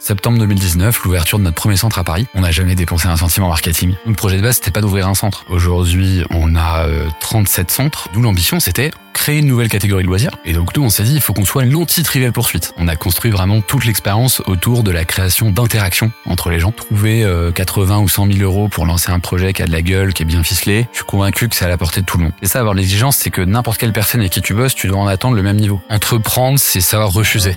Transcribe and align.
Septembre 0.00 0.38
2019, 0.38 1.04
l'ouverture 1.04 1.38
de 1.38 1.44
notre 1.44 1.56
premier 1.56 1.76
centre 1.76 1.98
à 1.98 2.04
Paris. 2.04 2.26
On 2.34 2.40
n'a 2.40 2.50
jamais 2.50 2.74
dépensé 2.74 3.06
un 3.06 3.18
centime 3.18 3.44
en 3.44 3.48
marketing. 3.48 3.94
Le 4.06 4.14
projet 4.14 4.38
de 4.38 4.42
base, 4.42 4.56
c'était 4.56 4.70
pas 4.70 4.80
d'ouvrir 4.80 5.06
un 5.06 5.14
centre. 5.14 5.44
Aujourd'hui, 5.50 6.24
on 6.30 6.56
a 6.56 6.86
37 7.20 7.68
euh, 7.68 7.72
centres. 7.72 8.08
D'où 8.14 8.22
l'ambition, 8.22 8.60
c'était 8.60 8.90
créer 9.12 9.40
une 9.40 9.46
nouvelle 9.46 9.68
catégorie 9.68 10.02
de 10.02 10.08
loisirs. 10.08 10.30
Et 10.46 10.54
donc 10.54 10.74
nous, 10.74 10.82
on 10.82 10.88
s'est 10.88 11.02
dit, 11.02 11.14
il 11.14 11.20
faut 11.20 11.34
qu'on 11.34 11.44
soit 11.44 11.66
l'anti-trivial 11.66 12.32
poursuite. 12.32 12.72
On 12.78 12.88
a 12.88 12.96
construit 12.96 13.30
vraiment 13.30 13.60
toute 13.60 13.84
l'expérience 13.84 14.40
autour 14.46 14.82
de 14.82 14.90
la 14.90 15.04
création 15.04 15.50
d'interactions 15.50 16.10
entre 16.24 16.48
les 16.48 16.60
gens. 16.60 16.72
Trouver 16.72 17.28
80 17.54 17.98
euh, 17.98 18.00
ou 18.00 18.08
100 18.08 18.32
000 18.32 18.38
euros 18.38 18.68
pour 18.68 18.86
lancer 18.86 19.10
un 19.10 19.20
projet 19.20 19.52
qui 19.52 19.62
a 19.62 19.66
de 19.66 19.72
la 19.72 19.82
gueule, 19.82 20.14
qui 20.14 20.22
est 20.22 20.26
bien 20.26 20.42
ficelé, 20.42 20.88
je 20.92 20.98
suis 20.98 21.04
convaincu 21.04 21.50
que 21.50 21.56
c'est 21.56 21.66
à 21.66 21.68
la 21.68 21.76
portée 21.76 22.00
de 22.00 22.06
tout 22.06 22.16
le 22.16 22.24
monde. 22.24 22.32
Et 22.40 22.46
ça, 22.46 22.60
avoir 22.60 22.74
l'exigence, 22.74 23.16
c'est 23.16 23.30
que 23.30 23.42
n'importe 23.42 23.78
quelle 23.78 23.92
personne 23.92 24.22
avec 24.22 24.32
qui 24.32 24.40
tu 24.40 24.54
bosses, 24.54 24.74
tu 24.74 24.86
dois 24.86 24.98
en 24.98 25.06
attendre 25.06 25.36
le 25.36 25.42
même 25.42 25.58
niveau. 25.58 25.82
Entreprendre, 25.90 26.58
c'est 26.58 26.80
savoir 26.80 27.12
refuser. 27.12 27.56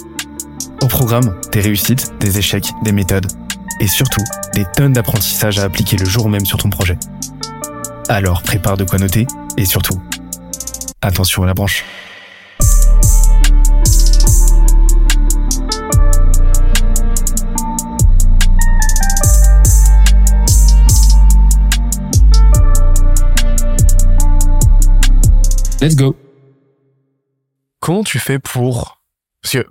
Au 0.81 0.87
programme, 0.87 1.39
des 1.51 1.61
réussites, 1.61 2.11
des 2.19 2.39
échecs, 2.39 2.71
des 2.83 2.91
méthodes 2.91 3.27
et 3.79 3.87
surtout 3.87 4.23
des 4.55 4.65
tonnes 4.75 4.93
d'apprentissages 4.93 5.59
à 5.59 5.63
appliquer 5.63 5.95
le 5.95 6.05
jour 6.05 6.27
même 6.27 6.45
sur 6.45 6.57
ton 6.57 6.69
projet. 6.69 6.97
Alors 8.09 8.41
prépare 8.41 8.77
de 8.77 8.83
quoi 8.83 8.97
noter 8.97 9.27
et 9.57 9.65
surtout, 9.65 10.01
attention 11.01 11.43
à 11.43 11.45
la 11.45 11.53
branche. 11.53 11.85
Let's 25.81 25.95
go. 25.95 26.15
Comment 27.79 28.03
tu 28.03 28.19
fais 28.19 28.37
pour... 28.37 29.01
Parce 29.41 29.53
que 29.53 29.65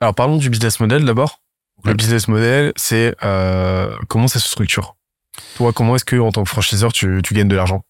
alors 0.00 0.14
parlons 0.14 0.36
du 0.36 0.50
business 0.50 0.80
model 0.80 1.04
d'abord. 1.04 1.40
Le 1.84 1.94
business 1.94 2.28
model, 2.28 2.72
c'est 2.76 3.14
euh, 3.22 3.96
comment 4.08 4.28
ça 4.28 4.38
se 4.38 4.48
structure? 4.48 4.96
Toi, 5.56 5.72
comment 5.72 5.96
est-ce 5.96 6.04
que 6.04 6.16
en 6.16 6.30
tant 6.30 6.42
que 6.44 6.50
franchiseur, 6.50 6.92
tu, 6.92 7.22
tu 7.24 7.32
gagnes 7.32 7.48
de 7.48 7.56
l'argent? 7.56 7.82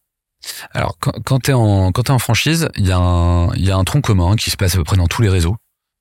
Alors 0.73 0.97
quand, 1.01 1.13
quand 1.25 1.41
tu 1.41 1.51
es 1.51 1.55
en 1.55 1.93
quand 1.93 2.09
es 2.09 2.11
en 2.11 2.19
franchise, 2.19 2.69
il 2.77 2.87
y 2.87 2.93
a 2.93 2.99
un 2.99 3.53
il 3.55 3.65
y 3.65 3.71
a 3.71 3.77
un 3.77 3.85
tronc 3.85 4.01
commun 4.01 4.37
qui 4.37 4.51
se 4.51 4.57
passe 4.57 4.75
à 4.75 4.79
peu 4.79 4.85
près 4.85 4.97
dans 4.97 5.09
tous 5.09 5.23
les 5.23 5.29
réseaux. 5.29 5.57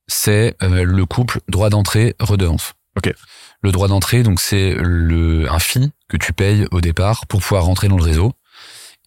C'est 0.07 0.55
euh, 0.63 0.83
le 0.83 1.05
couple 1.05 1.41
droit 1.47 1.69
d'entrée 1.69 2.15
redevance. 2.19 2.73
Ok. 2.97 3.13
Le 3.61 3.71
droit 3.71 3.87
d'entrée, 3.87 4.23
donc 4.23 4.39
c'est 4.39 4.75
le 4.79 5.51
un 5.51 5.59
fee 5.59 5.91
que 6.07 6.17
tu 6.17 6.31
payes 6.31 6.65
au 6.71 6.81
départ 6.81 7.27
pour 7.27 7.41
pouvoir 7.41 7.65
rentrer 7.65 7.87
dans 7.87 7.97
le 7.97 8.03
réseau, 8.03 8.33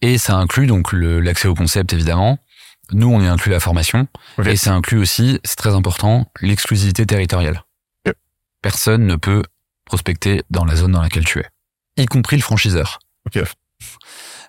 et 0.01 0.17
ça 0.17 0.35
inclut 0.35 0.67
donc 0.67 0.93
l'accès 0.93 1.47
au 1.47 1.55
concept 1.55 1.91
évidemment, 1.91 2.37
nous, 2.91 3.07
on 3.07 3.21
y 3.21 3.27
inclut 3.27 3.51
la 3.51 3.59
formation. 3.59 4.07
Et 4.45 4.55
ça 4.55 4.73
inclut 4.73 4.99
aussi, 4.99 5.39
c'est 5.43 5.55
très 5.55 5.73
important, 5.73 6.29
l'exclusivité 6.41 7.05
territoriale. 7.05 7.63
Personne 8.61 9.05
ne 9.05 9.15
peut 9.15 9.43
prospecter 9.85 10.43
dans 10.49 10.65
la 10.65 10.75
zone 10.75 10.93
dans 10.93 11.01
laquelle 11.01 11.25
tu 11.25 11.39
es, 11.39 11.47
y 11.97 12.05
compris 12.05 12.37
le 12.37 12.41
franchiseur. 12.41 12.99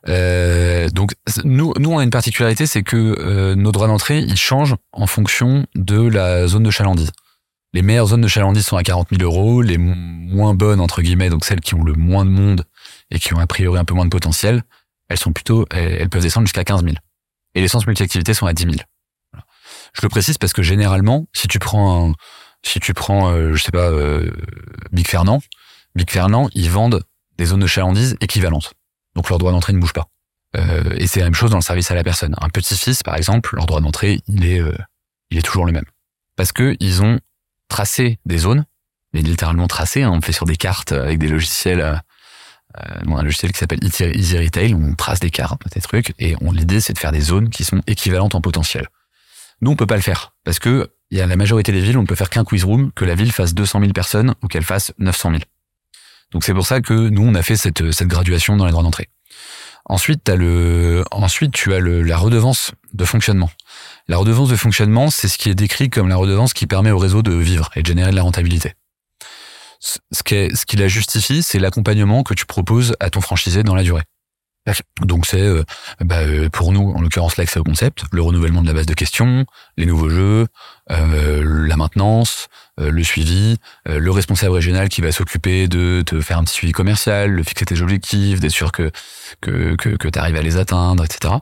Euh, 0.08 0.88
donc 0.90 1.12
nous, 1.44 1.72
nous 1.78 1.90
on 1.90 1.98
a 1.98 2.04
une 2.04 2.10
particularité, 2.10 2.66
c'est 2.66 2.82
que 2.82 3.16
euh, 3.18 3.54
nos 3.54 3.72
droits 3.72 3.86
d'entrée 3.86 4.18
ils 4.18 4.36
changent 4.36 4.76
en 4.92 5.06
fonction 5.06 5.66
de 5.74 6.00
la 6.02 6.46
zone 6.46 6.62
de 6.62 6.70
chalandise. 6.70 7.10
Les 7.72 7.82
meilleures 7.82 8.08
zones 8.08 8.20
de 8.20 8.28
chalandise 8.28 8.66
sont 8.66 8.76
à 8.76 8.82
40 8.82 9.08
000 9.10 9.22
euros, 9.22 9.62
les 9.62 9.78
moins 9.78 10.54
bonnes 10.54 10.80
entre 10.80 11.02
guillemets, 11.02 11.30
donc 11.30 11.44
celles 11.44 11.60
qui 11.60 11.74
ont 11.74 11.82
le 11.82 11.94
moins 11.94 12.24
de 12.24 12.30
monde 12.30 12.64
et 13.10 13.18
qui 13.18 13.34
ont 13.34 13.38
a 13.38 13.46
priori 13.46 13.78
un 13.78 13.84
peu 13.84 13.94
moins 13.94 14.04
de 14.04 14.10
potentiel, 14.10 14.62
elles 15.08 15.18
sont 15.18 15.32
plutôt, 15.32 15.66
elles 15.70 16.08
peuvent 16.08 16.22
descendre 16.22 16.46
jusqu'à 16.46 16.64
15 16.64 16.84
000 16.84 16.94
et 17.54 17.60
les 17.60 17.68
sens 17.68 17.86
multi-activités 17.86 18.34
sont 18.34 18.46
à 18.46 18.52
10 18.52 18.64
000. 18.64 18.74
Je 19.94 20.02
le 20.02 20.08
précise 20.08 20.38
parce 20.38 20.52
que 20.52 20.62
généralement, 20.62 21.26
si 21.32 21.48
tu 21.48 21.58
prends, 21.58 22.10
un, 22.10 22.14
si 22.62 22.80
tu 22.80 22.94
prends, 22.94 23.30
euh, 23.30 23.54
je 23.54 23.62
sais 23.62 23.70
pas, 23.70 23.90
euh, 23.90 24.30
Big 24.92 25.06
Fernand, 25.06 25.40
Big 25.94 26.10
Fernand, 26.10 26.48
ils 26.54 26.70
vendent 26.70 27.02
des 27.38 27.46
zones 27.46 27.60
de 27.60 27.66
chalandise 27.66 28.16
équivalentes. 28.20 28.74
Donc 29.14 29.28
leur 29.28 29.38
droit 29.38 29.52
d'entrée 29.52 29.72
ne 29.72 29.78
bouge 29.78 29.92
pas. 29.92 30.08
Euh, 30.56 30.94
et 30.96 31.06
c'est 31.06 31.20
la 31.20 31.26
même 31.26 31.34
chose 31.34 31.50
dans 31.50 31.58
le 31.58 31.62
service 31.62 31.90
à 31.90 31.94
la 31.94 32.04
personne. 32.04 32.34
Un 32.40 32.48
petit-fils, 32.48 33.02
par 33.02 33.16
exemple, 33.16 33.54
leur 33.56 33.66
droit 33.66 33.80
d'entrée, 33.80 34.20
il 34.28 34.44
est, 34.44 34.60
euh, 34.60 34.76
il 35.30 35.38
est 35.38 35.42
toujours 35.42 35.66
le 35.66 35.72
même. 35.72 35.84
Parce 36.36 36.52
que 36.52 36.76
ils 36.80 37.02
ont 37.02 37.20
tracé 37.68 38.18
des 38.24 38.38
zones, 38.38 38.64
mais 39.12 39.22
littéralement 39.22 39.66
tracé, 39.66 40.02
hein, 40.02 40.10
on 40.12 40.20
fait 40.20 40.32
sur 40.32 40.46
des 40.46 40.56
cartes 40.56 40.92
avec 40.92 41.18
des 41.18 41.28
logiciels 41.28 41.80
euh, 41.80 41.96
un 42.74 43.22
logiciel 43.22 43.52
qui 43.52 43.58
s'appelle 43.58 43.80
Easy 43.82 44.38
Retail, 44.38 44.74
on 44.74 44.94
trace 44.94 45.20
des 45.20 45.30
cartes, 45.30 45.62
des 45.72 45.80
trucs, 45.80 46.14
et 46.18 46.36
l'idée 46.52 46.80
c'est 46.80 46.92
de 46.92 46.98
faire 46.98 47.12
des 47.12 47.20
zones 47.20 47.50
qui 47.50 47.64
sont 47.64 47.80
équivalentes 47.86 48.34
en 48.34 48.40
potentiel. 48.40 48.88
Nous 49.60 49.70
on 49.70 49.76
peut 49.76 49.86
pas 49.86 49.96
le 49.96 50.02
faire 50.02 50.34
parce 50.44 50.58
que 50.58 50.90
il 51.10 51.18
y 51.18 51.20
a 51.20 51.26
la 51.26 51.36
majorité 51.36 51.70
des 51.70 51.80
villes, 51.80 51.96
on 51.96 52.02
ne 52.02 52.06
peut 52.06 52.16
faire 52.16 52.30
qu'un 52.30 52.44
quiz 52.44 52.64
room, 52.64 52.90
que 52.92 53.04
la 53.04 53.14
ville 53.14 53.30
fasse 53.30 53.54
200 53.54 53.80
000 53.80 53.92
personnes 53.92 54.34
ou 54.42 54.48
qu'elle 54.48 54.64
fasse 54.64 54.92
900 54.98 55.30
000. 55.30 55.42
Donc 56.32 56.42
c'est 56.44 56.54
pour 56.54 56.66
ça 56.66 56.80
que 56.80 56.92
nous 56.92 57.22
on 57.22 57.34
a 57.34 57.42
fait 57.42 57.56
cette, 57.56 57.92
cette 57.92 58.08
graduation 58.08 58.56
dans 58.56 58.64
les 58.64 58.72
droits 58.72 58.82
d'entrée. 58.82 59.08
Ensuite, 59.86 60.28
le, 60.28 61.04
ensuite 61.10 61.52
tu 61.52 61.74
as 61.74 61.78
le, 61.78 62.02
la 62.02 62.16
redevance 62.16 62.72
de 62.94 63.04
fonctionnement. 63.04 63.50
La 64.08 64.16
redevance 64.16 64.48
de 64.48 64.56
fonctionnement, 64.56 65.10
c'est 65.10 65.28
ce 65.28 65.36
qui 65.36 65.50
est 65.50 65.54
décrit 65.54 65.90
comme 65.90 66.08
la 66.08 66.16
redevance 66.16 66.54
qui 66.54 66.66
permet 66.66 66.90
au 66.90 66.98
réseau 66.98 67.22
de 67.22 67.34
vivre 67.34 67.70
et 67.76 67.82
de 67.82 67.86
générer 67.86 68.10
de 68.10 68.16
la 68.16 68.22
rentabilité 68.22 68.72
ce 69.84 70.22
qui, 70.22 70.56
ce 70.56 70.66
qui 70.66 70.76
la 70.76 70.88
justifie, 70.88 71.42
c'est 71.42 71.58
l'accompagnement 71.58 72.22
que 72.22 72.34
tu 72.34 72.46
proposes 72.46 72.94
à 73.00 73.10
ton 73.10 73.20
franchisé 73.20 73.62
dans 73.62 73.74
la 73.74 73.82
durée. 73.82 74.02
Donc 75.02 75.26
c'est 75.26 75.42
euh, 75.42 75.62
bah, 76.00 76.20
euh, 76.20 76.48
pour 76.48 76.72
nous, 76.72 76.92
en 76.92 77.00
l'occurrence, 77.02 77.36
l'accès 77.36 77.60
au 77.60 77.64
concept, 77.64 78.04
le 78.12 78.22
renouvellement 78.22 78.62
de 78.62 78.66
la 78.66 78.72
base 78.72 78.86
de 78.86 78.94
questions, 78.94 79.44
les 79.76 79.84
nouveaux 79.84 80.08
jeux, 80.08 80.46
euh, 80.90 81.66
la 81.66 81.76
maintenance, 81.76 82.48
le 82.78 83.04
suivi, 83.04 83.58
le 83.86 84.10
responsable 84.10 84.54
régional 84.54 84.88
qui 84.88 85.00
va 85.00 85.12
s'occuper 85.12 85.68
de 85.68 86.02
te 86.04 86.20
faire 86.20 86.38
un 86.38 86.44
petit 86.44 86.54
suivi 86.54 86.72
commercial, 86.72 87.36
de 87.36 87.42
fixer 87.42 87.66
tes 87.66 87.82
objectifs, 87.82 88.40
d'être 88.40 88.52
sûr 88.52 88.72
que 88.72 88.90
que, 89.40 89.76
que, 89.76 89.90
que 89.90 90.08
tu 90.08 90.18
arrives 90.18 90.36
à 90.36 90.42
les 90.42 90.56
atteindre, 90.56 91.04
etc. 91.04 91.34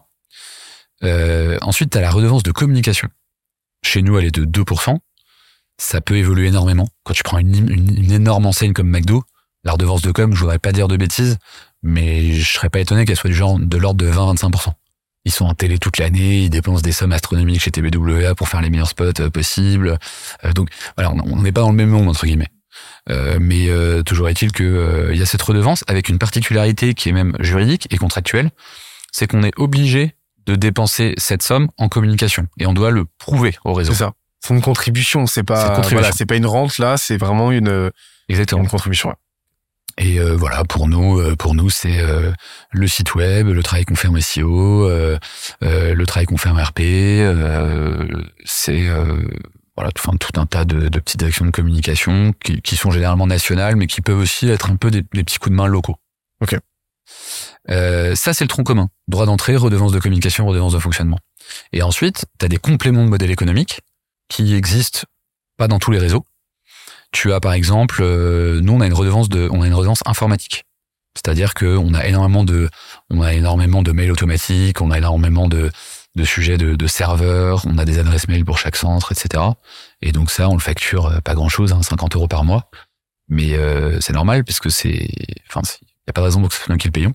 ensuite, 1.62 1.90
tu 1.90 1.98
as 1.98 2.00
la 2.00 2.10
redevance 2.10 2.42
de 2.42 2.52
communication. 2.52 3.08
Chez 3.84 4.02
nous, 4.02 4.18
elle 4.18 4.26
est 4.26 4.34
de 4.34 4.44
2% 4.44 4.98
ça 5.82 6.00
peut 6.00 6.16
évoluer 6.16 6.46
énormément. 6.46 6.88
Quand 7.04 7.12
tu 7.12 7.22
prends 7.22 7.38
une, 7.38 7.68
une, 7.68 8.12
énorme 8.12 8.46
enseigne 8.46 8.72
comme 8.72 8.88
McDo, 8.88 9.24
la 9.64 9.72
redevance 9.72 10.02
de 10.02 10.12
com, 10.12 10.32
je 10.32 10.38
voudrais 10.38 10.58
pas 10.58 10.72
dire 10.72 10.88
de 10.88 10.96
bêtises, 10.96 11.38
mais 11.82 12.34
je 12.34 12.52
serais 12.52 12.70
pas 12.70 12.80
étonné 12.80 13.04
qu'elle 13.04 13.16
soit 13.16 13.30
du 13.30 13.36
genre 13.36 13.58
de 13.58 13.76
l'ordre 13.76 14.04
de 14.04 14.10
20-25%. 14.10 14.72
Ils 15.24 15.32
sont 15.32 15.44
en 15.44 15.54
télé 15.54 15.78
toute 15.78 15.98
l'année, 15.98 16.44
ils 16.44 16.50
dépensent 16.50 16.82
des 16.82 16.92
sommes 16.92 17.12
astronomiques 17.12 17.60
chez 17.60 17.70
TBWA 17.70 18.34
pour 18.34 18.48
faire 18.48 18.60
les 18.60 18.70
meilleurs 18.70 18.88
spots 18.88 19.20
euh, 19.20 19.30
possibles. 19.30 19.98
Euh, 20.44 20.52
donc 20.52 20.68
voilà, 20.96 21.12
on 21.12 21.42
n'est 21.42 21.52
pas 21.52 21.60
dans 21.60 21.70
le 21.70 21.76
même 21.76 21.90
monde 21.90 22.08
entre 22.08 22.26
guillemets. 22.26 22.50
Euh, 23.10 23.38
mais 23.40 23.68
toujours 24.04 24.28
est-il 24.28 24.52
que 24.52 25.10
il 25.12 25.18
y 25.18 25.22
a 25.22 25.26
cette 25.26 25.42
redevance 25.42 25.84
avec 25.88 26.08
une 26.08 26.18
particularité 26.18 26.94
qui 26.94 27.08
est 27.08 27.12
même 27.12 27.36
juridique 27.40 27.88
et 27.90 27.98
contractuelle, 27.98 28.50
c'est 29.10 29.26
qu'on 29.26 29.42
est 29.42 29.52
obligé 29.58 30.14
de 30.46 30.54
dépenser 30.54 31.14
cette 31.18 31.42
somme 31.42 31.68
en 31.76 31.88
communication 31.88 32.46
et 32.58 32.66
on 32.66 32.72
doit 32.72 32.90
le 32.90 33.04
prouver 33.18 33.54
au 33.64 33.74
réseau. 33.74 33.92
C'est 33.92 33.98
ça. 33.98 34.12
C'est 34.44 34.54
une 34.54 34.60
contribution, 34.60 35.26
c'est 35.26 35.44
pas 35.44 35.80
voilà, 35.82 36.10
c'est 36.12 36.26
pas 36.26 36.36
une 36.36 36.46
rente 36.46 36.78
là, 36.78 36.96
c'est 36.96 37.16
vraiment 37.16 37.52
une 37.52 37.90
exactement 38.28 38.62
une 38.62 38.68
contribution. 38.68 39.14
Et 39.98 40.18
euh, 40.18 40.36
voilà, 40.36 40.64
pour 40.64 40.88
nous, 40.88 41.18
euh, 41.18 41.36
pour 41.36 41.54
nous, 41.54 41.68
c'est 41.68 42.00
euh, 42.00 42.32
le 42.70 42.88
site 42.88 43.14
web, 43.14 43.48
le 43.48 43.62
travail 43.62 43.84
qu'on 43.84 43.94
fait 43.94 44.08
en 44.08 44.18
SEO, 44.18 44.88
le 45.60 46.04
travail 46.06 46.26
qu'on 46.26 46.38
fait 46.38 46.48
en 46.48 46.56
RP, 46.56 46.80
c'est 48.44 48.88
voilà, 49.74 49.90
enfin 49.96 50.16
tout 50.18 50.38
un 50.38 50.44
tas 50.44 50.66
de, 50.66 50.88
de, 50.88 50.98
petites 50.98 51.22
actions 51.22 51.46
de 51.46 51.50
communication 51.50 52.34
qui, 52.44 52.60
qui, 52.60 52.76
sont 52.76 52.90
généralement 52.90 53.26
nationales, 53.26 53.74
mais 53.76 53.86
qui 53.86 54.02
peuvent 54.02 54.18
aussi 54.18 54.46
être 54.50 54.70
un 54.70 54.76
peu 54.76 54.90
des, 54.90 55.02
des 55.14 55.24
petits 55.24 55.38
coups 55.38 55.50
de 55.50 55.56
main 55.56 55.66
locaux. 55.66 55.96
Ok. 56.42 56.56
ça, 57.68 58.34
c'est 58.34 58.44
le 58.44 58.48
tronc 58.48 58.64
commun. 58.64 58.88
Droit 59.08 59.26
d'entrée, 59.26 59.56
redevance 59.56 59.92
de 59.92 59.98
communication, 59.98 60.46
redevance 60.46 60.74
de 60.74 60.78
fonctionnement. 60.78 61.18
Et 61.72 61.82
ensuite, 61.82 62.26
tu 62.38 62.44
as 62.44 62.48
des 62.48 62.58
compléments 62.58 63.04
de 63.04 63.08
modèle 63.08 63.30
économique 63.30 63.80
qui 64.28 64.54
existent 64.54 65.02
pas 65.56 65.68
dans 65.68 65.78
tous 65.78 65.90
les 65.90 65.98
réseaux. 65.98 66.24
Tu 67.12 67.32
as 67.32 67.40
par 67.40 67.52
exemple, 67.52 67.98
euh, 68.00 68.60
nous 68.60 68.72
on 68.72 68.80
a 68.80 68.86
une 68.86 68.94
redevance 68.94 69.28
de, 69.28 69.48
on 69.52 69.62
a 69.62 69.66
une 69.66 69.74
redevance 69.74 70.02
informatique. 70.06 70.64
C'est-à-dire 71.14 71.52
que 71.52 71.76
on 71.76 71.92
a 71.92 72.06
énormément 72.06 72.42
de, 72.42 72.70
on 73.10 73.20
a 73.20 73.34
énormément 73.34 73.82
de 73.82 73.92
mails 73.92 74.10
automatiques, 74.10 74.80
on 74.80 74.90
a 74.90 74.96
énormément 74.96 75.46
de, 75.46 75.70
de 76.14 76.24
sujets 76.24 76.56
de, 76.56 76.86
serveurs, 76.86 77.64
on 77.66 77.78
a 77.78 77.84
des 77.84 77.98
adresses 77.98 78.28
mail 78.28 78.44
pour 78.44 78.58
chaque 78.58 78.76
centre, 78.76 79.12
etc. 79.12 79.44
Et 80.00 80.12
donc 80.12 80.30
ça, 80.30 80.48
on 80.48 80.54
le 80.54 80.60
facture 80.60 81.06
euh, 81.06 81.20
pas 81.20 81.34
grand-chose, 81.34 81.72
hein, 81.72 81.82
50 81.82 82.16
euros 82.16 82.28
par 82.28 82.44
mois. 82.44 82.70
mais 83.28 83.54
euh, 83.54 83.98
c'est 84.00 84.12
normal 84.12 84.44
parce 84.44 84.60
que 84.60 84.70
c'est, 84.70 85.08
enfin, 85.48 85.60
il 85.80 86.08
y 86.08 86.10
a 86.10 86.12
pas 86.12 86.22
de 86.22 86.26
raison 86.26 86.40
pour 86.40 86.48
que 86.48 86.54
ce 86.54 86.62
soit 86.62 86.72
nous 86.72 86.78
qui 86.78 86.88
le 86.88 86.92
payons. 86.92 87.14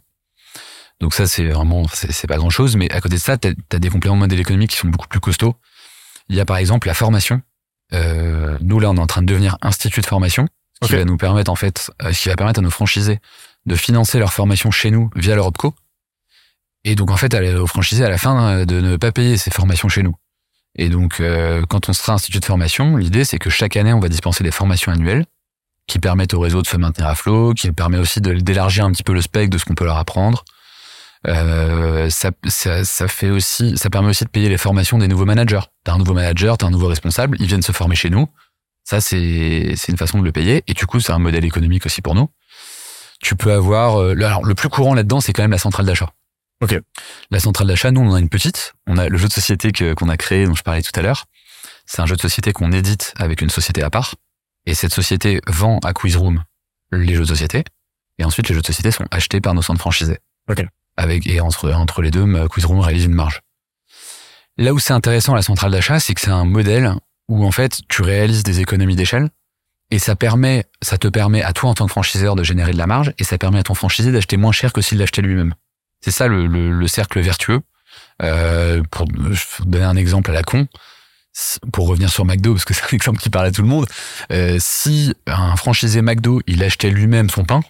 Donc 0.99 1.13
ça, 1.13 1.27
c'est 1.27 1.45
vraiment, 1.45 1.85
c'est 1.93 2.27
pas 2.27 2.37
grand 2.37 2.49
chose. 2.49 2.75
Mais 2.75 2.91
à 2.91 3.01
côté 3.01 3.15
de 3.15 3.21
ça, 3.21 3.37
tu 3.37 3.49
as, 3.49 3.79
des 3.79 3.89
compléments 3.89 4.15
de 4.15 4.21
modèle 4.21 4.39
économique 4.39 4.71
qui 4.71 4.77
sont 4.77 4.87
beaucoup 4.87 5.07
plus 5.07 5.19
costauds. 5.19 5.55
Il 6.29 6.35
y 6.35 6.39
a 6.39 6.45
par 6.45 6.57
exemple 6.57 6.87
la 6.87 6.93
formation. 6.93 7.41
Euh, 7.93 8.57
nous 8.61 8.79
là, 8.79 8.89
on 8.89 8.95
est 8.95 8.99
en 8.99 9.07
train 9.07 9.21
de 9.21 9.27
devenir 9.27 9.57
institut 9.61 10.01
de 10.01 10.05
formation, 10.05 10.47
ce 10.81 10.87
qui 10.87 10.95
va 10.95 11.05
nous 11.05 11.17
permettre 11.17 11.51
en 11.51 11.55
fait, 11.55 11.89
euh, 12.01 12.11
ce 12.11 12.23
qui 12.23 12.29
va 12.29 12.35
permettre 12.35 12.59
à 12.59 12.63
nos 12.63 12.69
franchisés 12.69 13.19
de 13.65 13.75
financer 13.75 14.19
leur 14.19 14.33
formation 14.33 14.71
chez 14.71 14.91
nous 14.91 15.09
via 15.15 15.35
leur 15.35 15.47
opco. 15.47 15.73
Et 16.83 16.95
donc 16.95 17.11
en 17.11 17.17
fait, 17.17 17.33
aux 17.33 17.67
franchisés 17.67 18.05
à 18.05 18.09
la 18.09 18.17
fin 18.17 18.65
de 18.65 18.81
ne 18.81 18.97
pas 18.97 19.11
payer 19.11 19.37
ces 19.37 19.51
formations 19.51 19.89
chez 19.89 20.03
nous. 20.03 20.15
Et 20.77 20.89
donc, 20.89 21.19
euh, 21.19 21.63
quand 21.67 21.89
on 21.89 21.93
sera 21.93 22.13
institut 22.13 22.39
de 22.39 22.45
formation, 22.45 22.97
l'idée 22.97 23.25
c'est 23.25 23.39
que 23.39 23.49
chaque 23.49 23.75
année, 23.75 23.93
on 23.93 23.99
va 23.99 24.09
dispenser 24.09 24.43
des 24.43 24.51
formations 24.51 24.91
annuelles 24.91 25.25
qui 25.87 25.99
permettent 25.99 26.33
au 26.33 26.39
réseau 26.39 26.61
de 26.61 26.67
se 26.67 26.77
maintenir 26.77 27.07
à 27.07 27.15
flot, 27.15 27.53
qui 27.53 27.71
permet 27.71 27.97
aussi 27.97 28.21
d'élargir 28.21 28.85
un 28.85 28.91
petit 28.91 29.03
peu 29.03 29.13
le 29.13 29.21
spectre 29.21 29.49
de 29.49 29.57
ce 29.57 29.65
qu'on 29.65 29.73
peut 29.73 29.85
leur 29.85 29.97
apprendre. 29.97 30.43
Euh, 31.27 32.09
ça, 32.09 32.31
ça, 32.47 32.85
ça, 32.85 33.07
fait 33.07 33.29
aussi, 33.29 33.77
ça 33.77 33.89
permet 33.89 34.09
aussi 34.09 34.23
de 34.23 34.29
payer 34.29 34.49
les 34.49 34.57
formations 34.57 34.97
des 34.97 35.07
nouveaux 35.07 35.25
managers. 35.25 35.61
T'as 35.83 35.93
un 35.93 35.97
nouveau 35.97 36.13
manager, 36.13 36.57
t'as 36.57 36.67
un 36.67 36.71
nouveau 36.71 36.87
responsable, 36.87 37.37
ils 37.39 37.47
viennent 37.47 37.61
se 37.61 37.71
former 37.71 37.95
chez 37.95 38.09
nous. 38.09 38.27
Ça, 38.83 39.01
c'est 39.01 39.73
c'est 39.75 39.91
une 39.91 39.97
façon 39.97 40.19
de 40.19 40.23
le 40.23 40.31
payer. 40.31 40.63
Et 40.67 40.73
du 40.73 40.85
coup, 40.85 40.99
c'est 40.99 41.11
un 41.11 41.19
modèle 41.19 41.43
économique 41.43 41.85
aussi 41.85 42.01
pour 42.01 42.15
nous. 42.15 42.29
Tu 43.19 43.35
peux 43.35 43.51
avoir, 43.51 43.99
euh, 43.99 44.13
alors 44.13 44.45
le 44.45 44.55
plus 44.55 44.69
courant 44.69 44.93
là-dedans, 44.93 45.19
c'est 45.19 45.33
quand 45.33 45.43
même 45.43 45.51
la 45.51 45.57
centrale 45.57 45.85
d'achat. 45.85 46.09
Ok. 46.61 46.79
La 47.29 47.39
centrale 47.39 47.67
d'achat, 47.67 47.91
nous, 47.91 48.01
on 48.01 48.09
en 48.09 48.15
a 48.15 48.19
une 48.19 48.29
petite. 48.29 48.73
On 48.87 48.97
a 48.97 49.09
le 49.09 49.17
jeu 49.17 49.27
de 49.27 49.33
société 49.33 49.71
qu'on 49.95 50.09
a 50.09 50.17
créé, 50.17 50.45
dont 50.45 50.55
je 50.55 50.63
parlais 50.63 50.81
tout 50.81 50.97
à 50.97 51.01
l'heure. 51.01 51.25
C'est 51.85 52.01
un 52.01 52.05
jeu 52.05 52.15
de 52.15 52.21
société 52.21 52.53
qu'on 52.53 52.71
édite 52.71 53.13
avec 53.17 53.41
une 53.41 53.49
société 53.49 53.83
à 53.83 53.89
part. 53.89 54.15
Et 54.65 54.73
cette 54.73 54.93
société 54.93 55.41
vend 55.47 55.79
à 55.83 55.93
Quizroom 55.93 56.43
les 56.91 57.15
jeux 57.15 57.23
de 57.23 57.27
société. 57.27 57.63
Et 58.17 58.25
ensuite, 58.25 58.49
les 58.49 58.55
jeux 58.55 58.61
de 58.61 58.65
société 58.65 58.91
sont 58.91 59.05
achetés 59.11 59.41
par 59.41 59.53
nos 59.53 59.61
centres 59.61 59.79
franchisés. 59.79 60.19
Ok. 60.49 60.65
Avec, 60.97 61.27
et 61.27 61.39
entre, 61.41 61.71
entre 61.71 62.01
les 62.01 62.11
deux, 62.11 62.25
Quizroom 62.49 62.79
réalise 62.79 63.05
une 63.05 63.13
marge. 63.13 63.41
Là 64.57 64.73
où 64.73 64.79
c'est 64.79 64.93
intéressant 64.93 65.35
la 65.35 65.43
centrale 65.43 65.71
d'achat, 65.71 65.99
c'est 65.99 66.15
que 66.15 66.21
c'est 66.21 66.31
un 66.31 66.45
modèle 66.45 66.93
où 67.29 67.45
en 67.45 67.51
fait 67.51 67.81
tu 67.87 68.01
réalises 68.01 68.43
des 68.43 68.59
économies 68.59 68.95
d'échelle 68.95 69.29
et 69.91 69.99
ça 69.99 70.15
permet, 70.15 70.65
ça 70.81 70.97
te 70.97 71.07
permet 71.07 71.43
à 71.43 71.53
toi 71.53 71.69
en 71.69 71.73
tant 71.73 71.85
que 71.85 71.91
franchiseur 71.91 72.35
de 72.35 72.43
générer 72.43 72.73
de 72.73 72.77
la 72.77 72.87
marge 72.87 73.13
et 73.19 73.23
ça 73.23 73.37
permet 73.37 73.59
à 73.59 73.63
ton 73.63 73.75
franchisé 73.75 74.11
d'acheter 74.11 74.35
moins 74.35 74.51
cher 74.51 74.73
que 74.73 74.81
s'il 74.81 74.97
l'achetait 74.97 75.21
lui-même. 75.21 75.53
C'est 76.01 76.11
ça 76.11 76.27
le, 76.27 76.45
le, 76.45 76.87
cercle 76.87 77.19
vertueux. 77.21 77.61
Euh, 78.21 78.81
pour, 78.91 79.07
donner 79.65 79.85
un 79.85 79.95
exemple 79.95 80.31
à 80.31 80.33
la 80.33 80.43
con, 80.43 80.67
pour 81.71 81.87
revenir 81.87 82.09
sur 82.09 82.25
McDo 82.25 82.53
parce 82.53 82.65
que 82.65 82.73
c'est 82.73 82.83
un 82.83 82.95
exemple 82.95 83.19
qui 83.19 83.29
parle 83.29 83.45
à 83.45 83.51
tout 83.51 83.61
le 83.61 83.67
monde. 83.67 83.87
Euh, 84.31 84.57
si 84.59 85.13
un 85.27 85.55
franchisé 85.55 86.01
McDo 86.01 86.41
il 86.47 86.63
achetait 86.63 86.89
lui-même 86.89 87.29
son 87.29 87.45
pain, 87.45 87.61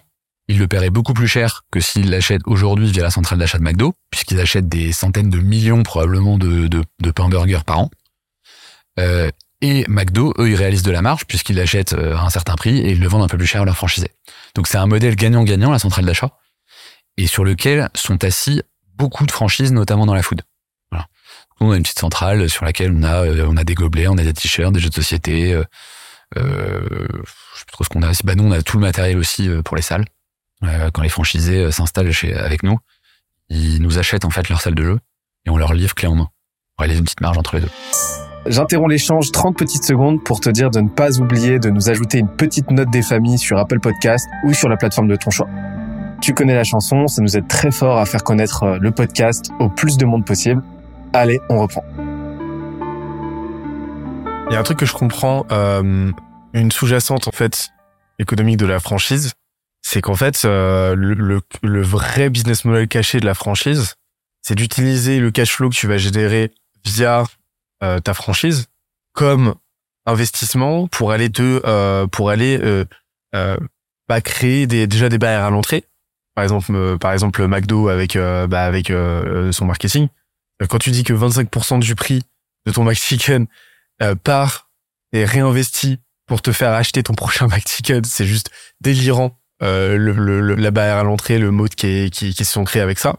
il 0.48 0.58
le 0.58 0.66
paierait 0.66 0.90
beaucoup 0.90 1.12
plus 1.12 1.28
cher 1.28 1.64
que 1.70 1.78
s'il 1.78 2.10
l'achète 2.10 2.40
aujourd'hui 2.46 2.90
via 2.90 3.02
la 3.02 3.10
centrale 3.10 3.38
d'achat 3.38 3.58
de 3.58 3.62
McDo, 3.62 3.94
puisqu'ils 4.10 4.40
achètent 4.40 4.68
des 4.68 4.92
centaines 4.92 5.28
de 5.28 5.38
millions 5.38 5.82
probablement 5.82 6.38
de, 6.38 6.66
de, 6.68 6.82
de 7.00 7.10
pains 7.10 7.28
burgers 7.28 7.64
par 7.66 7.80
an. 7.80 7.90
Euh, 8.98 9.30
et 9.60 9.84
McDo, 9.88 10.32
eux, 10.38 10.48
ils 10.48 10.54
réalisent 10.54 10.82
de 10.82 10.90
la 10.90 11.02
marge 11.02 11.26
puisqu'ils 11.26 11.56
l'achètent 11.56 11.92
euh, 11.92 12.16
à 12.16 12.22
un 12.22 12.30
certain 12.30 12.54
prix 12.54 12.78
et 12.78 12.92
ils 12.92 13.00
le 13.00 13.08
vendent 13.08 13.24
un 13.24 13.28
peu 13.28 13.36
plus 13.36 13.46
cher 13.46 13.62
à 13.62 13.64
leurs 13.64 13.76
franchisés. 13.76 14.12
Donc 14.54 14.68
c'est 14.68 14.78
un 14.78 14.86
modèle 14.86 15.16
gagnant-gagnant, 15.16 15.70
la 15.70 15.78
centrale 15.78 16.06
d'achat, 16.06 16.30
et 17.16 17.26
sur 17.26 17.44
lequel 17.44 17.90
sont 17.94 18.24
assis 18.24 18.62
beaucoup 18.96 19.26
de 19.26 19.30
franchises, 19.30 19.72
notamment 19.72 20.06
dans 20.06 20.14
la 20.14 20.22
food. 20.22 20.42
Voilà. 20.90 21.06
on 21.60 21.72
a 21.72 21.76
une 21.76 21.82
petite 21.82 21.98
centrale 21.98 22.48
sur 22.48 22.64
laquelle 22.64 22.92
on 22.92 23.02
a, 23.02 23.24
euh, 23.24 23.46
on 23.48 23.56
a 23.56 23.64
des 23.64 23.74
gobelets, 23.74 24.08
on 24.08 24.16
a 24.16 24.24
des 24.24 24.32
t-shirts, 24.32 24.72
des 24.72 24.80
jeux 24.80 24.88
de 24.88 24.94
société. 24.94 25.52
Euh, 25.52 25.64
je 26.36 27.58
sais 27.58 27.64
plus 27.66 27.72
trop 27.72 27.84
ce 27.84 27.88
qu'on 27.88 28.02
a. 28.02 28.12
Bah 28.24 28.34
nous, 28.34 28.44
on 28.44 28.52
a 28.52 28.62
tout 28.62 28.78
le 28.78 28.82
matériel 28.82 29.18
aussi 29.18 29.48
pour 29.64 29.76
les 29.76 29.82
salles. 29.82 30.04
Euh, 30.64 30.90
quand 30.92 31.02
les 31.02 31.08
franchisés 31.08 31.70
s'installent 31.70 32.12
chez 32.12 32.34
avec 32.34 32.62
nous, 32.62 32.78
ils 33.48 33.80
nous 33.80 33.98
achètent 33.98 34.24
en 34.24 34.30
fait 34.30 34.48
leur 34.48 34.60
salle 34.60 34.74
de 34.74 34.84
jeu 34.84 34.98
et 35.46 35.50
on 35.50 35.56
leur 35.56 35.72
livre 35.72 35.94
clé 35.94 36.08
en 36.08 36.14
main. 36.14 36.28
On 36.78 36.82
réalise 36.82 36.98
une 36.98 37.04
petite 37.04 37.20
marge 37.20 37.38
entre 37.38 37.56
les 37.56 37.62
deux. 37.62 37.70
J'interromps 38.46 38.90
l'échange 38.90 39.30
30 39.30 39.56
petites 39.56 39.84
secondes 39.84 40.22
pour 40.24 40.40
te 40.40 40.48
dire 40.48 40.70
de 40.70 40.80
ne 40.80 40.88
pas 40.88 41.18
oublier 41.20 41.58
de 41.58 41.70
nous 41.70 41.90
ajouter 41.90 42.18
une 42.18 42.28
petite 42.28 42.70
note 42.70 42.90
des 42.90 43.02
familles 43.02 43.38
sur 43.38 43.58
Apple 43.58 43.80
Podcast 43.80 44.26
ou 44.44 44.54
sur 44.54 44.68
la 44.68 44.76
plateforme 44.76 45.08
de 45.08 45.16
ton 45.16 45.30
choix. 45.30 45.48
Tu 46.20 46.34
connais 46.34 46.54
la 46.54 46.64
chanson, 46.64 47.06
ça 47.06 47.22
nous 47.22 47.36
aide 47.36 47.46
très 47.46 47.70
fort 47.70 47.98
à 47.98 48.06
faire 48.06 48.24
connaître 48.24 48.62
euh, 48.64 48.78
le 48.80 48.90
podcast 48.90 49.50
au 49.60 49.68
plus 49.68 49.96
de 49.96 50.04
monde 50.04 50.24
possible. 50.24 50.62
Allez, 51.12 51.40
on 51.48 51.60
reprend. 51.60 51.84
Il 54.50 54.54
y 54.54 54.56
a 54.56 54.60
un 54.60 54.62
truc 54.62 54.78
que 54.78 54.86
je 54.86 54.94
comprends, 54.94 55.46
euh, 55.52 56.10
une 56.54 56.72
sous-jacente 56.72 57.28
en 57.28 57.32
fait 57.32 57.68
économique 58.18 58.56
de 58.56 58.66
la 58.66 58.80
franchise, 58.80 59.34
c'est 59.88 60.02
qu'en 60.02 60.16
fait 60.16 60.44
euh, 60.44 60.94
le, 60.94 61.82
vrai 61.82 62.28
business 62.28 62.66
model 62.66 62.88
caché 62.88 63.20
de 63.20 63.24
la 63.24 63.32
franchise, 63.32 63.94
c'est 64.42 64.54
d'utiliser 64.54 65.18
le 65.18 65.30
cash 65.30 65.52
flow 65.52 65.70
que 65.70 65.74
tu 65.74 65.86
vas 65.86 65.96
générer 65.96 66.52
via 66.84 67.24
euh, 67.82 67.98
ta 67.98 68.12
franchise 68.12 68.66
comme 69.14 69.54
investissement 70.04 70.88
pour 70.88 71.10
aller 71.10 71.30
te 71.30 71.62
euh, 71.64 72.06
bah, 74.08 74.20
créer 74.20 74.66
déjà 74.66 75.08
des 75.08 75.16
barrières 75.16 75.44
à 75.44 75.50
l'entrée. 75.50 75.84
Par 76.34 76.44
exemple 76.44 76.98
par 76.98 77.14
McDo 77.48 77.88
avec 77.88 78.18
bah, 78.18 78.70
son 79.52 79.64
marketing. 79.64 80.08
Quand 80.68 80.78
tu 80.78 80.90
dis 80.90 81.02
que 81.02 81.14
25% 81.14 81.80
du 81.80 81.94
prix 81.94 82.22
de 82.66 82.72
ton 82.72 82.84
McChicken 82.84 83.46
part 84.22 84.68
et 85.14 85.24
réinvesti 85.24 85.98
pour 86.26 86.42
te 86.42 86.52
faire 86.52 86.72
acheter 86.72 87.02
ton 87.02 87.14
prochain 87.14 87.46
McChicken 87.48 88.04
c'est 88.04 88.26
juste 88.26 88.50
délirant 88.82 89.37
le, 89.60 89.96
le, 89.96 90.54
la 90.54 90.70
barrière 90.70 90.96
à 90.96 91.02
l'entrée 91.02 91.38
le 91.38 91.50
mode 91.50 91.74
qui, 91.74 92.10
qui, 92.10 92.34
qui 92.34 92.44
se 92.44 92.52
sont 92.52 92.64
créés 92.64 92.82
avec 92.82 92.98
ça 92.98 93.16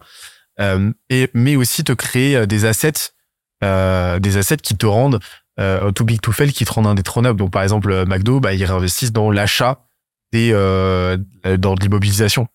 et 1.10 1.30
mais 1.34 1.56
aussi 1.56 1.84
te 1.84 1.94
créer 1.94 2.46
des 2.48 2.66
assets 2.66 3.12
euh, 3.64 4.20
des 4.20 4.38
assets 4.38 4.58
qui 4.58 4.76
te 4.76 4.86
rendent 4.86 5.20
euh, 5.60 5.92
too 5.92 6.06
big 6.06 6.22
to 6.22 6.32
fail, 6.32 6.54
qui 6.54 6.64
te 6.64 6.72
rendent 6.72 6.88
indétrônable. 6.88 7.38
Donc 7.38 7.52
par 7.52 7.64
exemple, 7.64 7.92
euh, 7.92 8.06
McDo, 8.06 8.40
bah, 8.40 8.54
ils 8.54 8.64
réinvestissent 8.64 9.12
dans 9.12 9.30
l'achat 9.30 9.86
des 10.32 10.52
euh, 10.54 11.18
dans 11.58 11.76
l'immobilisation. 11.76 12.48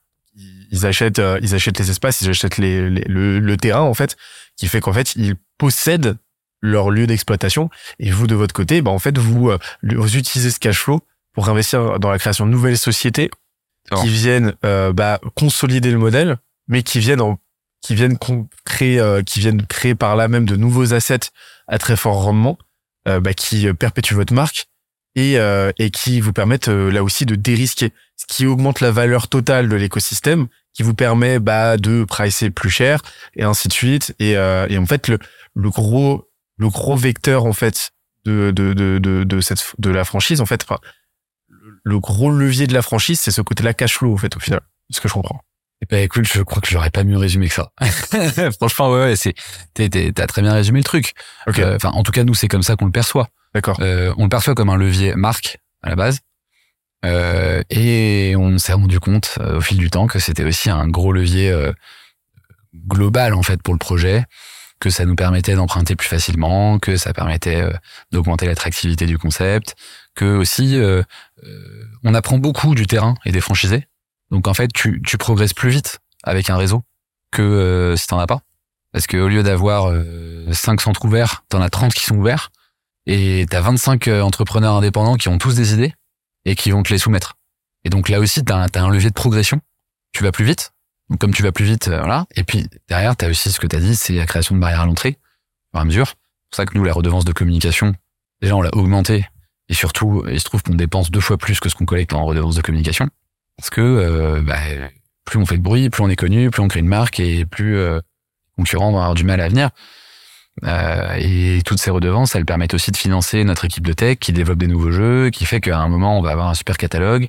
Ils 0.71 0.87
achètent 0.87 1.21
ils 1.43 1.55
achètent 1.55 1.79
les 1.79 1.91
espaces, 1.91 2.23
ils 2.23 2.31
achètent 2.31 2.57
les, 2.57 2.89
le, 2.89 3.39
le, 3.39 3.57
terrain 3.57 3.83
en 3.83 3.95
fait, 3.95 4.17
qui 4.57 4.67
fait 4.67 4.81
qu'en 4.81 4.93
fait 4.93 5.15
ils 5.15 5.35
possèdent 5.59 6.17
leur 6.63 6.91
lieu 6.91 7.07
d'exploitation 7.07 7.69
et 8.01 8.11
vous 8.11 8.27
de 8.27 8.35
votre 8.35 8.55
côté, 8.55 8.81
bah 8.81 8.91
en 8.91 8.99
fait 8.99 9.17
vous, 9.19 9.53
vous 9.83 10.17
utilisez 10.17 10.51
ce 10.51 10.59
cash 10.59 10.79
flow 10.79 11.01
pour 11.33 11.49
investir 11.49 12.01
dans 12.01 12.11
la 12.11 12.19
création 12.19 12.47
de 12.47 12.51
nouvelles 12.51 12.79
sociétés 12.79 13.31
qui 13.97 14.09
viennent 14.09 14.55
bah, 14.63 15.21
consolider 15.35 15.91
le 15.91 15.99
modèle, 15.99 16.39
mais 16.69 16.83
qui 16.83 16.99
viennent 16.99 17.21
en 17.21 17.39
qui 17.85 17.95
viennent 17.95 18.17
créer, 18.65 18.99
euh, 18.99 19.23
qui 19.23 19.41
viennent 19.41 19.67
créer 19.67 19.95
par 19.95 20.17
là 20.17 20.27
même 20.27 20.47
de 20.47 20.57
nouveaux 20.57 20.95
assets 20.95 21.29
à 21.69 21.77
très 21.77 21.97
fort 21.97 22.23
rendement, 22.23 22.59
euh, 23.07 23.21
bah, 23.21 23.35
qui 23.35 23.69
euh, 23.69 23.75
perpétuent 23.75 24.15
votre 24.15 24.33
marque 24.33 24.67
et, 25.17 25.37
et 25.79 25.91
qui 25.93 26.21
vous 26.21 26.33
permettent 26.33 26.67
là 26.67 27.05
aussi 27.05 27.25
de 27.25 27.37
dérisquer, 27.37 27.93
ce 28.17 28.27
qui 28.27 28.47
augmente 28.47 28.81
la 28.81 28.91
valeur 28.91 29.29
totale 29.29 29.69
de 29.69 29.77
l'écosystème, 29.77 30.49
qui 30.73 30.83
vous 30.83 30.95
permet 30.95 31.39
bah, 31.39 31.77
de 31.77 32.03
pricer 32.03 32.51
plus 32.51 32.71
cher 32.71 33.01
et 33.37 33.45
ainsi 33.45 33.69
de 33.69 33.73
suite. 33.73 34.13
Et, 34.19 34.33
et 34.33 34.77
en 34.77 34.87
fait, 34.87 35.07
le, 35.07 35.21
le 35.55 35.71
gros 35.71 36.29
le 36.57 36.69
gros 36.69 36.97
vecteur 36.97 37.45
en 37.45 37.53
fait 37.53 37.93
de 38.25 38.51
de 38.51 38.73
de 38.73 38.99
de, 38.99 39.23
de 39.23 39.41
cette 39.41 39.65
de 39.79 39.91
la 39.91 40.05
franchise 40.05 40.41
en 40.41 40.47
fait, 40.47 40.67
le 41.85 42.01
gros 42.01 42.31
levier 42.31 42.67
de 42.67 42.75
la 42.75 42.83
franchise, 42.83 43.21
c'est 43.21 43.31
ce 43.31 43.43
côté-là 43.43 43.75
cash 43.75 43.99
flow 43.99 44.13
en 44.13 44.17
fait 44.17 44.37
au 44.37 44.41
final, 44.41 44.61
ce 44.91 45.01
que 45.01 45.09
je 45.09 45.15
comprends. 45.15 45.41
Eh 45.83 45.87
ben, 45.87 46.03
écoute, 46.03 46.27
je 46.27 46.41
crois 46.41 46.63
que 46.63 46.69
j'aurais 46.69 46.91
pas 46.91 47.05
mieux 47.05 47.19
résumé 47.19 47.49
que 47.49 47.55
ça. 47.55 47.71
Franchement, 48.59 48.91
ouais, 48.91 49.01
ouais 49.01 49.17
c'est, 49.17 49.35
t'as 49.75 50.27
très 50.27 50.41
bien 50.41 50.55
résumé 50.55 50.79
le 50.81 50.85
truc. 50.85 51.13
Euh, 51.59 51.77
enfin, 51.77 51.91
en 51.91 52.03
tout 52.03 52.13
cas, 52.13 52.25
nous, 52.25 52.35
c'est 52.35 52.49
comme 52.49 52.63
ça 52.63 52.75
qu'on 52.77 52.87
le 52.87 52.91
perçoit. 52.91 53.29
D'accord. 53.55 53.77
Euh, 53.81 54.15
on 54.17 54.25
le 54.25 54.29
perçoit 54.31 54.55
comme 54.55 54.71
un 54.71 54.77
levier 54.77 55.15
marque 55.15 55.59
à 55.83 55.91
la 55.91 55.97
base. 55.97 56.21
Euh, 57.05 57.63
et 57.69 58.35
on 58.39 58.57
s'est 58.57 58.73
rendu 58.73 58.99
compte 58.99 59.39
au 59.39 59.61
fil 59.61 59.77
du 59.77 59.91
temps 59.91 60.07
que 60.07 60.19
c'était 60.19 60.45
aussi 60.45 60.71
un 60.71 60.89
gros 60.89 61.13
levier 61.13 61.55
global 62.89 63.35
en 63.35 63.43
fait 63.43 63.63
pour 63.63 63.75
le 63.75 63.79
projet, 63.79 64.25
que 64.81 64.89
ça 64.89 65.05
nous 65.05 65.17
permettait 65.17 65.55
d'emprunter 65.55 65.97
plus 65.97 66.09
facilement, 66.09 66.79
que 66.79 66.97
ça 66.97 67.13
permettait 67.13 67.69
d'augmenter 68.11 68.47
l'attractivité 68.47 69.05
du 69.05 69.19
concept, 69.19 69.75
que 70.15 70.37
aussi 70.37 70.81
on 72.03 72.15
apprend 72.15 72.39
beaucoup 72.39 72.75
du 72.75 72.87
terrain 72.87 73.15
et 73.25 73.33
des 73.33 73.41
franchisés. 73.41 73.87
Donc 74.31 74.49
en 74.49 74.55
fait, 74.55 74.73
tu, 74.73 75.01
progresses 75.19 75.55
plus 75.55 75.71
vite 75.71 76.01
avec 76.23 76.51
un 76.51 76.57
réseau 76.57 76.83
que 77.31 77.43
euh, 77.43 77.97
si 77.97 78.07
t'en 78.07 78.19
as 78.19 78.27
pas. 78.27 78.41
Parce 78.93 79.07
que 79.07 79.17
au 79.17 79.29
lieu 79.29 79.43
d'avoir 79.43 79.91
euh, 79.91 80.53
5 80.53 80.81
centres 80.81 81.05
ouverts, 81.05 81.45
t'en 81.49 81.61
as 81.61 81.71
30 81.71 81.95
qui 81.95 82.05
sont 82.05 82.17
ouverts 82.17 82.51
et 83.07 83.47
t'as 83.49 83.61
25 83.61 84.09
euh, 84.09 84.23
entrepreneurs 84.23 84.75
indépendants 84.75 85.17
qui 85.17 85.29
ont 85.29 85.39
tous 85.39 85.55
des 85.55 85.75
idées 85.75 85.95
et 86.45 86.55
qui 86.55 86.71
vont 86.71 86.83
te 86.83 86.93
les 86.93 86.99
soumettre. 86.99 87.37
Et 87.85 87.91
donc 87.91 88.09
là 88.09 88.21
aussi, 88.21 88.45
t'as 88.45 88.67
as 88.73 88.81
un 88.81 88.91
levier 88.91 89.11
de 89.11 89.15
progression. 89.15 89.61
Tu 90.13 90.23
vas 90.23 90.33
plus 90.33 90.45
vite. 90.45 90.73
Comme 91.21 91.35
tu 91.35 91.43
vas 91.43 91.53
plus 91.53 91.65
vite, 91.65 91.89
euh, 91.89 91.99
voilà. 91.99 92.27
Et 92.35 92.45
puis 92.45 92.67
derrière, 92.89 93.15
t'as 93.15 93.29
aussi 93.29 93.53
ce 93.53 93.61
que 93.61 93.67
t'as 93.67 93.81
dit, 93.81 93.95
c'est 93.95 94.15
la 94.15 94.27
création 94.27 94.55
de 94.55 94.61
barrières 94.61 94.81
à 94.81 94.87
l'entrée, 94.87 95.19
à 95.75 95.85
mesure. 95.85 96.09
C'est 96.09 96.51
pour 96.51 96.57
ça 96.57 96.67
que 96.67 96.79
nous, 96.79 96.85
la 96.85 96.93
redevance 96.93 97.25
de 97.25 97.33
communication, 97.33 97.95
déjà 98.41 98.57
on 98.57 98.63
l'a 98.63 98.75
augmenté 98.75 99.29
Et 99.69 99.75
surtout, 99.75 100.25
il 100.31 100.39
se 100.39 100.45
trouve 100.45 100.63
qu'on 100.63 100.75
dépense 100.75 101.11
deux 101.11 101.21
fois 101.21 101.39
plus 101.39 101.61
que 101.61 101.69
ce 101.69 101.75
qu'on 101.75 101.87
collecte 101.87 102.13
en 102.13 102.25
redevance 102.25 102.55
de 102.55 102.63
communication. 102.63 103.09
Parce 103.57 103.71
que 103.71 103.81
euh, 103.81 104.43
bah, 104.43 104.59
plus 105.25 105.39
on 105.39 105.47
fait 105.47 105.57
de 105.57 105.63
bruit, 105.63 105.91
plus 105.91 106.03
on 106.03 106.09
est 106.09 106.17
connu, 106.17 106.51
plus 106.51 106.63
on 106.63 106.69
crée 106.69 106.81
une 106.81 106.89
marque 106.89 107.21
et 107.21 107.45
plus 107.45 107.77
euh, 107.77 108.01
concurrents 108.57 108.91
vont 108.91 108.99
avoir 108.99 109.15
du 109.15 109.25
mal 109.25 109.41
à 109.41 109.49
venir. 109.49 109.71
Euh, 110.63 111.15
et 111.19 111.63
toutes 111.65 111.81
ces 111.81 111.91
redevances, 111.91 112.35
elles 112.37 112.45
permettent 112.45 112.75
aussi 112.75 112.93
de 112.93 112.97
financer 112.97 113.43
notre 113.45 113.65
équipe 113.65 113.87
de 113.87 113.93
tech 113.93 114.19
qui 114.19 114.33
développe 114.33 114.59
des 114.59 114.69
nouveaux 114.69 114.93
jeux, 114.93 115.31
qui 115.31 115.47
fait 115.47 115.61
qu'à 115.61 115.79
un 115.79 115.89
moment, 115.89 116.19
on 116.19 116.23
va 116.23 116.31
avoir 116.31 116.49
un 116.49 116.55
super 116.55 116.77
catalogue. 116.77 117.29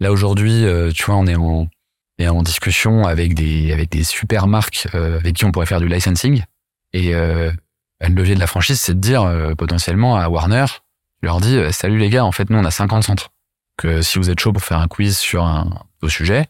Là, 0.00 0.12
aujourd'hui, 0.12 0.64
euh, 0.64 0.90
tu 0.92 1.04
vois, 1.04 1.16
on 1.16 1.26
est 1.26 1.34
en, 1.34 1.68
est 2.18 2.28
en 2.28 2.42
discussion 2.42 3.06
avec 3.06 3.34
des, 3.34 3.72
avec 3.72 3.90
des 3.90 4.04
super 4.04 4.46
marques 4.46 4.86
avec 4.92 5.34
qui 5.34 5.44
on 5.44 5.52
pourrait 5.52 5.66
faire 5.66 5.80
du 5.80 5.88
licensing. 5.88 6.44
Et 6.92 7.14
euh, 7.14 7.50
le 8.00 8.14
levier 8.14 8.34
de 8.34 8.40
la 8.40 8.46
franchise, 8.46 8.80
c'est 8.80 8.94
de 8.94 9.00
dire 9.00 9.54
potentiellement 9.56 10.16
à 10.16 10.28
Warner, 10.28 10.66
je 11.22 11.26
leur 11.26 11.40
dis, 11.40 11.56
euh, 11.56 11.72
salut 11.72 11.98
les 11.98 12.10
gars, 12.10 12.24
en 12.24 12.32
fait, 12.32 12.50
nous, 12.50 12.58
on 12.58 12.64
a 12.64 12.70
50 12.70 13.04
centres. 13.04 13.28
Que 13.78 14.02
si 14.02 14.18
vous 14.18 14.28
êtes 14.30 14.38
chaud 14.38 14.52
pour 14.52 14.62
faire 14.62 14.78
un 14.78 14.88
quiz 14.88 15.16
sur 15.16 15.44
un 15.44 15.70
au 16.02 16.08
sujet, 16.08 16.46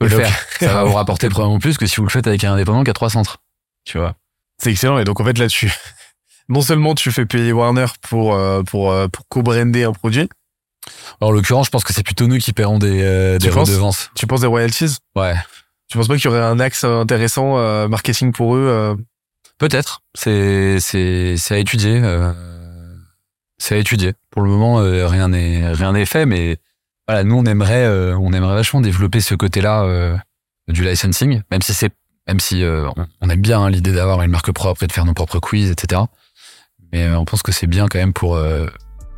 le 0.00 0.08
donc- 0.08 0.20
faire. 0.20 0.34
Ça 0.60 0.74
va 0.74 0.84
vous 0.84 0.92
rapporter 0.94 1.28
probablement 1.30 1.58
plus 1.58 1.76
que 1.76 1.86
si 1.86 1.96
vous 1.96 2.04
le 2.04 2.10
faites 2.10 2.26
avec 2.26 2.44
un 2.44 2.52
indépendant 2.54 2.84
qui 2.84 2.90
a 2.90 2.94
trois 2.94 3.10
centres. 3.10 3.38
Tu 3.84 3.98
vois. 3.98 4.14
C'est 4.62 4.70
excellent. 4.70 4.98
Et 4.98 5.04
donc, 5.04 5.20
en 5.20 5.24
fait, 5.24 5.36
là-dessus, 5.38 5.72
non 6.48 6.60
seulement 6.62 6.94
tu 6.94 7.10
fais 7.10 7.26
payer 7.26 7.52
Warner 7.52 7.86
pour, 8.02 8.34
euh, 8.34 8.62
pour, 8.62 8.92
euh, 8.92 9.08
pour 9.08 9.26
co-brander 9.28 9.82
un 9.84 9.92
produit, 9.92 10.28
Alors, 11.20 11.30
en 11.30 11.32
l'occurrence, 11.32 11.66
je 11.66 11.70
pense 11.70 11.82
que 11.84 11.92
c'est 11.92 12.04
plutôt 12.04 12.26
nous 12.28 12.38
qui 12.38 12.52
paierons 12.52 12.78
des, 12.78 13.02
euh, 13.02 13.38
Tu 13.38 13.46
des 13.48 13.52
penses? 13.52 13.68
redevances. 13.68 14.10
tu 14.14 14.26
penses 14.26 14.40
des 14.42 14.46
royalties? 14.46 14.96
Ouais. 15.16 15.34
Tu 15.88 15.98
penses 15.98 16.08
pas 16.08 16.14
qu'il 16.16 16.26
y 16.26 16.28
aurait 16.28 16.40
un 16.40 16.60
axe 16.60 16.84
intéressant 16.84 17.58
euh, 17.58 17.88
marketing 17.88 18.32
pour 18.32 18.54
eux 18.54 18.66
euh, 18.68 18.94
Peut-être. 19.58 20.00
C'est, 20.14 20.78
c'est, 20.80 21.36
c'est 21.36 21.54
à 21.54 21.58
étudier. 21.58 22.00
euh, 22.02 22.32
c'est 23.62 23.76
à 23.76 23.78
étudier. 23.78 24.14
Pour 24.30 24.42
le 24.42 24.50
moment, 24.50 24.80
euh, 24.80 25.06
rien 25.06 25.28
n'est, 25.28 25.72
rien 25.72 25.92
n'est 25.92 26.04
fait, 26.04 26.26
mais 26.26 26.58
voilà, 27.06 27.22
nous, 27.22 27.36
on 27.36 27.44
aimerait, 27.44 27.84
euh, 27.84 28.18
on 28.18 28.32
aimerait 28.32 28.56
vachement 28.56 28.80
développer 28.80 29.20
ce 29.20 29.36
côté-là 29.36 29.84
euh, 29.84 30.16
du 30.66 30.82
licensing, 30.84 31.42
même 31.48 31.62
si 31.62 31.72
c'est, 31.72 31.92
même 32.26 32.40
si 32.40 32.64
on, 32.64 33.30
aime 33.30 33.40
bien 33.40 33.60
hein, 33.60 33.70
l'idée 33.70 33.92
d'avoir 33.92 34.22
une 34.22 34.32
marque 34.32 34.50
propre 34.50 34.82
et 34.82 34.88
de 34.88 34.92
faire 34.92 35.04
nos 35.04 35.14
propres 35.14 35.38
quiz, 35.38 35.70
etc. 35.70 36.02
Mais 36.92 37.08
on 37.14 37.24
pense 37.24 37.42
que 37.42 37.52
c'est 37.52 37.68
bien 37.68 37.86
quand 37.86 37.98
même 37.98 38.12
pour, 38.12 38.38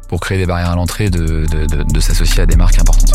pour 0.08 0.20
créer 0.20 0.38
des 0.38 0.46
barrières 0.46 0.70
à 0.70 0.76
l'entrée 0.76 1.10
de, 1.10 1.46
de 1.46 2.00
s'associer 2.00 2.42
à 2.42 2.46
des 2.46 2.56
marques 2.56 2.78
importantes. 2.78 3.14